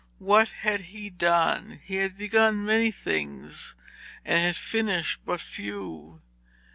What 0.17 0.47
had 0.49 0.81
he 0.81 1.11
done? 1.11 1.79
He 1.83 1.97
had 1.97 2.17
begun 2.17 2.65
many 2.65 2.89
things 2.89 3.75
and 4.25 4.39
had 4.39 4.55
finished 4.55 5.19
but 5.27 5.39
few. 5.39 6.21